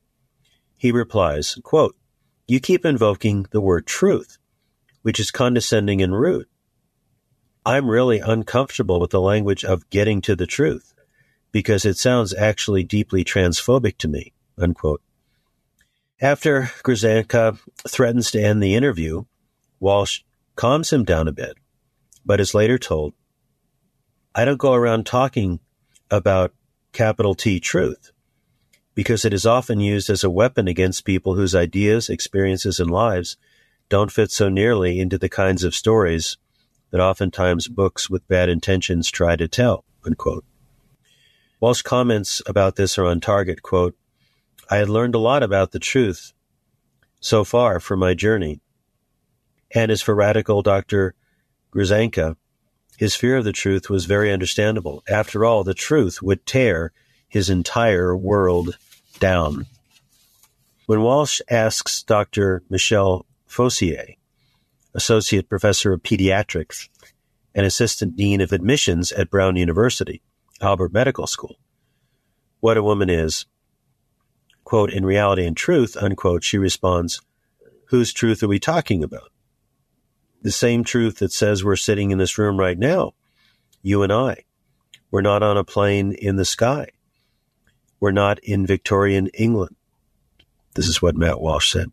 he 0.77 0.91
replies, 0.91 1.58
quote, 1.63 1.95
you 2.47 2.60
keep 2.60 2.86
invoking 2.86 3.47
the 3.51 3.62
word 3.62 3.88
truth 3.88 4.38
which 5.01 5.19
is 5.19 5.31
condescending 5.31 6.01
and 6.01 6.19
rude. 6.19 6.47
I'm 7.65 7.89
really 7.89 8.19
uncomfortable 8.19 8.99
with 8.99 9.11
the 9.11 9.21
language 9.21 9.63
of 9.63 9.89
getting 9.89 10.21
to 10.21 10.35
the 10.35 10.47
truth 10.47 10.93
because 11.51 11.85
it 11.85 11.97
sounds 11.97 12.33
actually 12.33 12.83
deeply 12.83 13.23
transphobic 13.23 13.97
to 13.97 14.07
me. 14.07 14.33
Unquote. 14.57 15.01
After 16.21 16.71
Grzanka 16.83 17.57
threatens 17.87 18.31
to 18.31 18.41
end 18.41 18.61
the 18.61 18.75
interview, 18.75 19.25
Walsh 19.79 20.21
calms 20.55 20.93
him 20.93 21.03
down 21.03 21.27
a 21.27 21.31
bit, 21.31 21.57
but 22.25 22.39
is 22.39 22.53
later 22.53 22.77
told, 22.77 23.13
I 24.33 24.45
don't 24.45 24.57
go 24.57 24.73
around 24.73 25.05
talking 25.05 25.59
about 26.09 26.53
capital 26.93 27.35
T 27.35 27.59
truth 27.59 28.11
because 28.93 29.25
it 29.25 29.33
is 29.33 29.45
often 29.45 29.79
used 29.79 30.09
as 30.09 30.23
a 30.23 30.29
weapon 30.29 30.67
against 30.67 31.05
people 31.05 31.35
whose 31.35 31.55
ideas, 31.55 32.09
experiences, 32.09 32.79
and 32.79 32.91
lives 32.91 33.37
don't 33.91 34.12
fit 34.12 34.32
so 34.32 34.47
nearly 34.47 35.01
into 35.01 35.17
the 35.17 35.27
kinds 35.27 35.65
of 35.65 35.75
stories 35.75 36.38
that 36.91 37.01
oftentimes 37.01 37.67
books 37.67 38.10
with 38.10 38.25
bad 38.30 38.47
intentions 38.47 39.12
try 39.12 39.36
to 39.36 39.49
tell. 39.49 39.84
Unquote. 40.06 40.45
Walsh 41.60 41.82
comments 41.82 42.41
about 42.45 42.77
this 42.77 42.97
are 42.97 43.06
on 43.06 43.19
target, 43.19 43.62
quote, 43.62 43.95
I 44.69 44.77
had 44.77 44.88
learned 44.88 45.13
a 45.13 45.19
lot 45.19 45.43
about 45.43 45.73
the 45.73 45.80
truth 45.80 46.32
so 47.19 47.43
far 47.43 47.82
from 47.82 47.99
my 47.99 48.13
journey. 48.13 48.62
And 49.75 49.91
as 49.91 50.01
for 50.01 50.15
radical 50.15 50.62
Dr. 50.62 51.13
Grzanka, 51.75 52.38
his 52.97 53.15
fear 53.15 53.36
of 53.36 53.43
the 53.43 53.51
truth 53.51 53.89
was 53.89 54.06
very 54.06 54.32
understandable. 54.32 55.04
After 55.10 55.43
all, 55.43 55.65
the 55.65 55.73
truth 55.73 56.21
would 56.21 56.45
tear 56.45 56.93
his 57.27 57.49
entire 57.49 58.15
world 58.15 58.77
down. 59.19 59.65
When 60.86 61.01
Walsh 61.01 61.41
asks 61.49 62.04
Dr. 62.04 62.63
Michelle 62.69 63.25
Forcier, 63.51 64.15
Associate 64.93 65.47
Professor 65.47 65.93
of 65.93 66.03
Pediatrics 66.03 66.89
and 67.53 67.65
Assistant 67.65 68.15
Dean 68.15 68.41
of 68.41 68.51
Admissions 68.51 69.11
at 69.11 69.29
Brown 69.29 69.55
University, 69.55 70.21
Alpert 70.61 70.93
Medical 70.93 71.27
School. 71.27 71.57
What 72.59 72.77
a 72.77 72.83
woman 72.83 73.09
is. 73.09 73.45
Quote, 74.63 74.91
in 74.91 75.05
reality 75.05 75.45
and 75.45 75.57
truth, 75.57 75.97
unquote, 75.97 76.43
she 76.43 76.57
responds, 76.57 77.21
whose 77.87 78.13
truth 78.13 78.41
are 78.41 78.47
we 78.47 78.59
talking 78.59 79.03
about? 79.03 79.31
The 80.41 80.51
same 80.51 80.83
truth 80.83 81.19
that 81.19 81.33
says 81.33 81.63
we're 81.63 81.75
sitting 81.75 82.11
in 82.11 82.17
this 82.17 82.37
room 82.37 82.57
right 82.57 82.77
now, 82.77 83.13
you 83.81 84.01
and 84.01 84.13
I. 84.13 84.45
We're 85.11 85.21
not 85.21 85.43
on 85.43 85.57
a 85.57 85.63
plane 85.63 86.13
in 86.13 86.37
the 86.37 86.45
sky. 86.45 86.87
We're 87.99 88.11
not 88.11 88.39
in 88.39 88.65
Victorian 88.65 89.27
England. 89.27 89.75
This 90.75 90.87
is 90.87 91.01
what 91.01 91.17
Matt 91.17 91.41
Walsh 91.41 91.71
said. 91.71 91.91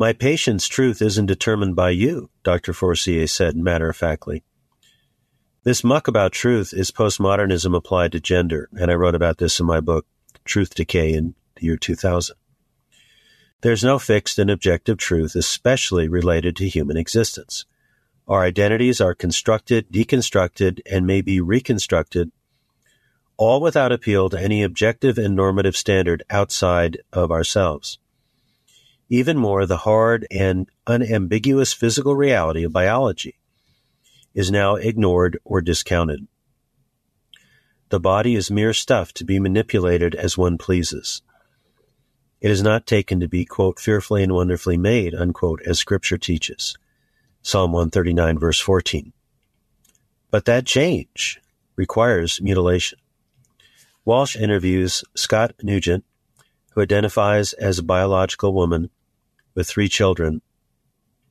My 0.00 0.14
patient's 0.14 0.66
truth 0.66 1.02
isn't 1.02 1.26
determined 1.26 1.76
by 1.76 1.90
you, 1.90 2.30
Dr. 2.42 2.72
Forcier 2.72 3.26
said 3.26 3.54
matter 3.54 3.90
of 3.90 3.98
factly. 3.98 4.42
This 5.62 5.84
muck 5.84 6.08
about 6.08 6.32
truth 6.32 6.72
is 6.72 6.90
postmodernism 6.90 7.76
applied 7.76 8.12
to 8.12 8.18
gender, 8.20 8.70
and 8.72 8.90
I 8.90 8.94
wrote 8.94 9.14
about 9.14 9.36
this 9.36 9.60
in 9.60 9.66
my 9.66 9.78
book, 9.80 10.06
Truth 10.46 10.74
Decay, 10.74 11.12
in 11.12 11.34
the 11.56 11.66
year 11.66 11.76
2000. 11.76 12.34
There's 13.60 13.84
no 13.84 13.98
fixed 13.98 14.38
and 14.38 14.50
objective 14.50 14.96
truth, 14.96 15.34
especially 15.34 16.08
related 16.08 16.56
to 16.56 16.66
human 16.66 16.96
existence. 16.96 17.66
Our 18.26 18.42
identities 18.42 19.02
are 19.02 19.14
constructed, 19.14 19.92
deconstructed, 19.92 20.80
and 20.90 21.06
may 21.06 21.20
be 21.20 21.42
reconstructed, 21.42 22.32
all 23.36 23.60
without 23.60 23.92
appeal 23.92 24.30
to 24.30 24.40
any 24.40 24.62
objective 24.62 25.18
and 25.18 25.36
normative 25.36 25.76
standard 25.76 26.22
outside 26.30 27.02
of 27.12 27.30
ourselves. 27.30 27.98
Even 29.12 29.36
more, 29.36 29.66
the 29.66 29.78
hard 29.78 30.24
and 30.30 30.70
unambiguous 30.86 31.72
physical 31.72 32.14
reality 32.14 32.62
of 32.62 32.72
biology 32.72 33.40
is 34.34 34.52
now 34.52 34.76
ignored 34.76 35.36
or 35.44 35.60
discounted. 35.60 36.28
The 37.88 37.98
body 37.98 38.36
is 38.36 38.52
mere 38.52 38.72
stuff 38.72 39.12
to 39.14 39.24
be 39.24 39.40
manipulated 39.40 40.14
as 40.14 40.38
one 40.38 40.58
pleases. 40.58 41.22
It 42.40 42.52
is 42.52 42.62
not 42.62 42.86
taken 42.86 43.18
to 43.18 43.26
be, 43.26 43.44
quote, 43.44 43.80
fearfully 43.80 44.22
and 44.22 44.32
wonderfully 44.32 44.76
made, 44.76 45.12
unquote, 45.12 45.60
as 45.66 45.80
scripture 45.80 46.16
teaches. 46.16 46.78
Psalm 47.42 47.72
139 47.72 48.38
verse 48.38 48.60
14. 48.60 49.12
But 50.30 50.44
that 50.44 50.66
change 50.66 51.40
requires 51.74 52.40
mutilation. 52.40 53.00
Walsh 54.04 54.36
interviews 54.36 55.02
Scott 55.16 55.54
Nugent, 55.64 56.04
who 56.70 56.80
identifies 56.80 57.52
as 57.54 57.80
a 57.80 57.82
biological 57.82 58.54
woman 58.54 58.88
with 59.54 59.68
three 59.68 59.88
children, 59.88 60.42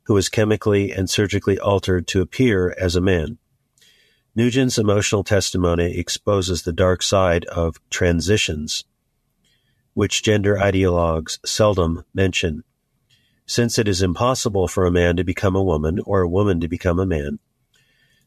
who 0.04 0.14
was 0.14 0.30
chemically 0.30 0.92
and 0.92 1.10
surgically 1.10 1.60
altered 1.60 2.08
to 2.08 2.22
appear 2.22 2.76
as 2.80 2.96
a 2.96 3.02
man. 3.02 3.38
Nugent's 4.36 4.78
emotional 4.78 5.24
testimony 5.24 5.98
exposes 5.98 6.64
the 6.64 6.74
dark 6.74 7.04
side 7.04 7.46
of 7.46 7.80
transitions, 7.90 8.86
which 9.94 10.24
gender 10.24 10.56
ideologues 10.56 11.40
seldom 11.46 12.06
mention. 12.14 12.64
Since 13.46 13.80
it 13.80 13.88
is 13.88 14.02
impossible 14.02 14.68
for 14.68 14.86
a 14.86 14.92
man 14.92 15.16
to 15.18 15.24
become 15.24 15.56
a 15.56 15.64
woman 15.64 16.00
or 16.06 16.22
a 16.22 16.30
woman 16.30 16.60
to 16.60 16.68
become 16.68 17.00
a 17.00 17.06
man, 17.06 17.40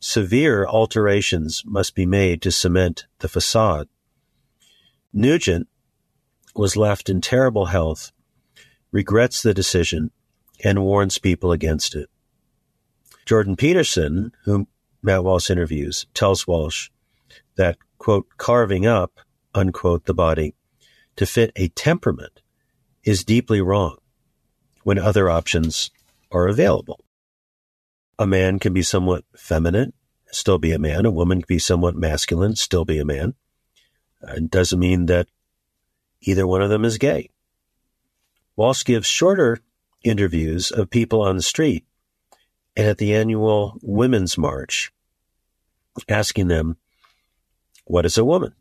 severe 0.00 0.66
alterations 0.66 1.62
must 1.64 1.94
be 1.94 2.04
made 2.04 2.42
to 2.42 2.50
cement 2.50 3.06
the 3.20 3.28
facade. 3.28 3.88
Nugent 5.12 5.68
was 6.54 6.76
left 6.76 7.08
in 7.08 7.20
terrible 7.20 7.66
health, 7.66 8.12
regrets 8.92 9.42
the 9.42 9.54
decision, 9.54 10.10
and 10.62 10.84
warns 10.84 11.18
people 11.18 11.50
against 11.50 11.94
it. 11.94 12.08
Jordan 13.26 13.56
Peterson, 13.56 14.32
whom 14.44 14.68
Matt 15.02 15.24
Walsh 15.24 15.50
interviews, 15.50 16.06
tells 16.14 16.46
Walsh 16.46 16.90
that, 17.56 17.78
quote, 17.98 18.26
carving 18.36 18.86
up, 18.86 19.18
unquote, 19.54 20.04
the 20.04 20.14
body 20.14 20.54
to 21.16 21.26
fit 21.26 21.50
a 21.56 21.68
temperament 21.68 22.40
is 23.04 23.24
deeply 23.24 23.60
wrong 23.60 23.96
when 24.84 24.98
other 24.98 25.28
options 25.28 25.90
are 26.30 26.46
available. 26.46 27.04
A 28.18 28.26
man 28.26 28.58
can 28.58 28.72
be 28.72 28.82
somewhat 28.82 29.24
feminine, 29.36 29.92
still 30.30 30.58
be 30.58 30.72
a 30.72 30.78
man. 30.78 31.04
A 31.06 31.10
woman 31.10 31.40
can 31.40 31.46
be 31.48 31.58
somewhat 31.58 31.96
masculine, 31.96 32.56
still 32.56 32.84
be 32.84 32.98
a 32.98 33.04
man. 33.04 33.34
It 34.22 34.50
doesn't 34.50 34.78
mean 34.78 35.06
that 35.06 35.28
either 36.20 36.46
one 36.46 36.62
of 36.62 36.70
them 36.70 36.84
is 36.84 36.98
gay. 36.98 37.30
Walsh 38.56 38.84
gives 38.84 39.06
shorter 39.06 39.58
interviews 40.04 40.70
of 40.70 40.90
people 40.90 41.22
on 41.22 41.36
the 41.36 41.42
street 41.42 41.84
and 42.76 42.86
at 42.86 42.98
the 42.98 43.14
annual 43.14 43.78
Women's 43.82 44.36
March, 44.36 44.92
asking 46.08 46.48
them, 46.48 46.76
What 47.84 48.06
is 48.06 48.18
a 48.18 48.24
woman? 48.24 48.54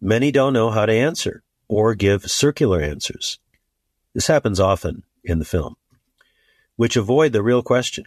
Many 0.00 0.30
don't 0.30 0.52
know 0.52 0.70
how 0.70 0.86
to 0.86 0.92
answer 0.92 1.42
or 1.68 1.94
give 1.94 2.30
circular 2.30 2.80
answers. 2.80 3.38
This 4.14 4.26
happens 4.26 4.60
often 4.60 5.04
in 5.24 5.38
the 5.38 5.44
film, 5.44 5.76
which 6.76 6.96
avoid 6.96 7.32
the 7.32 7.42
real 7.42 7.62
question. 7.62 8.04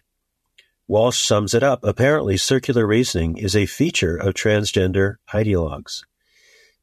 Walsh 0.88 1.20
sums 1.20 1.54
it 1.54 1.62
up. 1.62 1.84
Apparently, 1.84 2.36
circular 2.36 2.88
reasoning 2.88 3.38
is 3.38 3.56
a 3.56 3.68
feature 3.68 4.16
of 4.16 4.34
transgender 4.34 5.18
ideologues. 5.30 6.04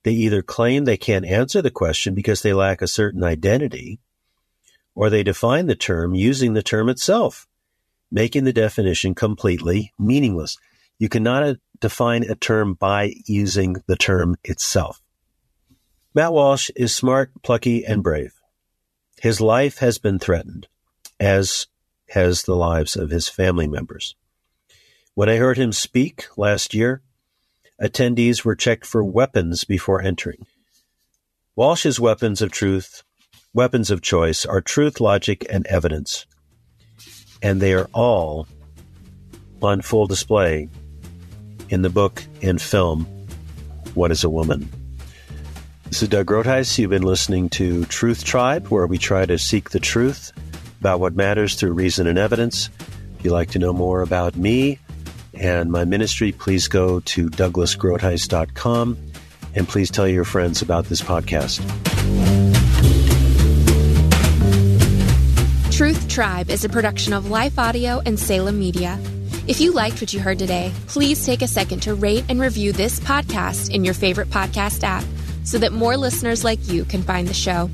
They 0.07 0.12
either 0.12 0.40
claim 0.40 0.85
they 0.85 0.97
can't 0.97 1.27
answer 1.27 1.61
the 1.61 1.71
question 1.71 2.14
because 2.14 2.40
they 2.40 2.53
lack 2.55 2.81
a 2.81 2.87
certain 2.87 3.25
identity, 3.25 3.99
or 4.95 5.11
they 5.11 5.23
define 5.25 5.66
the 5.66 5.75
term 5.75 6.14
using 6.14 6.55
the 6.55 6.62
term 6.62 6.88
itself 6.88 7.47
making 8.11 8.45
the 8.45 8.53
definition 8.53 9.14
completely 9.14 9.92
meaningless. 9.99 10.57
You 10.99 11.09
cannot 11.09 11.42
uh, 11.42 11.55
define 11.81 12.23
a 12.25 12.35
term 12.35 12.75
by 12.75 13.14
using 13.27 13.77
the 13.87 13.97
term 13.97 14.37
itself. 14.45 15.03
Matt 16.14 16.33
Walsh 16.33 16.71
is 16.77 16.95
smart, 16.95 17.31
plucky, 17.42 17.85
and 17.85 18.03
brave. 18.03 18.33
His 19.21 19.40
life 19.40 19.79
has 19.79 19.99
been 19.99 20.19
threatened, 20.19 20.69
as 21.21 21.66
has 22.11 22.42
the 22.42 22.57
lives 22.57 22.97
of 22.97 23.11
his 23.11 23.29
family 23.29 23.66
members. 23.66 24.14
When 25.14 25.29
I 25.29 25.37
heard 25.37 25.59
him 25.59 25.73
speak 25.73 26.27
last 26.37 26.75
year, 26.75 27.03
attendees 27.83 28.45
were 28.45 28.57
checked 28.57 28.87
for 28.87 29.03
weapons 29.05 29.65
before 29.65 30.03
entering. 30.03 30.47
Walsh's 31.55 31.99
weapons 31.99 32.43
of 32.43 32.51
truth, 32.51 33.03
weapons 33.55 33.91
of 33.91 34.03
choice, 34.03 34.45
are 34.45 34.61
truth, 34.61 35.01
logic, 35.01 35.47
and 35.51 35.67
evidence 35.67 36.27
and 37.43 37.61
they 37.61 37.75
are 37.75 37.89
all 37.93 38.47
on 39.62 39.81
full 39.81 40.07
display 40.07 40.69
in 41.69 41.83
the 41.83 41.91
book 41.91 42.23
and 42.43 42.61
film, 42.61 43.05
What 43.95 44.11
is 44.11 44.25
a 44.25 44.31
Woman? 44.31 44.69
This 45.85 46.03
is 46.03 46.09
Doug 46.09 46.27
Groothuis. 46.27 46.79
You've 46.79 46.91
been 46.91 47.03
listening 47.03 47.49
to 47.51 47.85
Truth 47.87 48.25
Tribe, 48.25 48.67
where 48.69 48.87
we 48.87 48.99
try 48.99 49.25
to 49.25 49.39
seek 49.39 49.71
the 49.71 49.81
truth 49.81 50.33
about 50.81 51.01
what 51.01 51.15
matters 51.15 51.55
through 51.55 51.73
reason 51.73 52.07
and 52.07 52.19
evidence. 52.19 52.69
If 53.19 53.25
you'd 53.25 53.33
like 53.33 53.51
to 53.51 53.59
know 53.59 53.73
more 53.73 54.03
about 54.03 54.37
me 54.37 54.79
and 55.37 55.70
my 55.70 55.85
ministry, 55.85 56.33
please 56.33 56.68
go 56.68 57.01
to 57.01 57.29
douglasgroothuis.com 57.29 58.99
and 59.55 59.68
please 59.68 59.90
tell 59.90 60.09
your 60.09 60.25
friends 60.25 60.62
about 60.62 60.87
this 60.87 61.01
podcast. 61.01 61.61
Truth 65.72 66.09
Tribe 66.09 66.51
is 66.51 66.64
a 66.64 66.68
production 66.68 67.12
of 67.12 67.31
Life 67.31 67.59
Audio 67.59 68.01
and 68.07 68.18
Salem 68.18 68.59
Media. 68.59 68.99
If 69.46 69.61
you 69.61 69.72
liked 69.72 70.01
what 70.01 70.12
you 70.12 70.20
heard 70.20 70.38
today, 70.38 70.72
please 70.88 71.25
take 71.25 71.42
a 71.42 71.46
second 71.49 71.81
to 71.83 71.94
rate 71.94 72.25
and 72.29 72.40
review 72.40 72.72
this 72.72 72.99
podcast 72.99 73.70
in 73.70 73.85
your 73.85 73.94
favorite 73.94 74.29
podcast 74.29 74.83
app 74.83 75.05
so 75.44 75.59
that 75.59 75.72
more 75.72 75.96
listeners 75.96 76.44
like 76.44 76.66
you 76.68 76.85
can 76.85 77.03
find 77.03 77.29
the 77.29 77.35
show. 77.35 77.70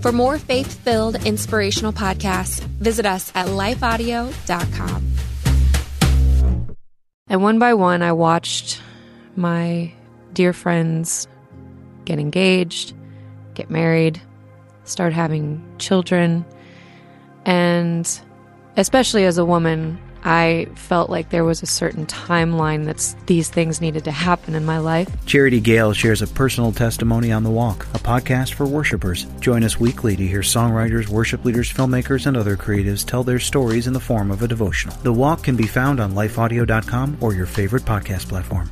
For 0.00 0.10
more 0.12 0.38
faith 0.38 0.80
filled, 0.80 1.24
inspirational 1.24 1.92
podcasts, 1.92 2.60
visit 2.60 3.06
us 3.06 3.30
at 3.34 3.46
lifeaudio.com. 3.46 5.13
And 7.34 7.42
one 7.42 7.58
by 7.58 7.74
one, 7.74 8.00
I 8.00 8.12
watched 8.12 8.80
my 9.34 9.92
dear 10.34 10.52
friends 10.52 11.26
get 12.04 12.20
engaged, 12.20 12.94
get 13.54 13.68
married, 13.68 14.22
start 14.84 15.12
having 15.12 15.60
children. 15.80 16.44
And 17.44 18.08
especially 18.76 19.24
as 19.24 19.36
a 19.36 19.44
woman, 19.44 20.00
I 20.24 20.68
felt 20.74 21.10
like 21.10 21.28
there 21.28 21.44
was 21.44 21.62
a 21.62 21.66
certain 21.66 22.06
timeline 22.06 22.86
that 22.86 23.14
these 23.26 23.50
things 23.50 23.80
needed 23.80 24.04
to 24.04 24.10
happen 24.10 24.54
in 24.54 24.64
my 24.64 24.78
life. 24.78 25.08
Charity 25.26 25.60
Gale 25.60 25.92
shares 25.92 26.22
a 26.22 26.26
personal 26.26 26.72
testimony 26.72 27.30
on 27.30 27.42
The 27.42 27.50
Walk, 27.50 27.84
a 27.94 27.98
podcast 27.98 28.54
for 28.54 28.66
worshipers. 28.66 29.24
Join 29.40 29.64
us 29.64 29.78
weekly 29.78 30.16
to 30.16 30.26
hear 30.26 30.40
songwriters, 30.40 31.08
worship 31.08 31.44
leaders, 31.44 31.72
filmmakers, 31.72 32.26
and 32.26 32.36
other 32.36 32.56
creatives 32.56 33.04
tell 33.04 33.22
their 33.22 33.38
stories 33.38 33.86
in 33.86 33.92
the 33.92 34.00
form 34.00 34.30
of 34.30 34.42
a 34.42 34.48
devotional. 34.48 34.96
The 35.02 35.12
Walk 35.12 35.42
can 35.42 35.56
be 35.56 35.66
found 35.66 36.00
on 36.00 36.12
lifeaudio.com 36.12 37.18
or 37.20 37.34
your 37.34 37.46
favorite 37.46 37.84
podcast 37.84 38.28
platform. 38.28 38.70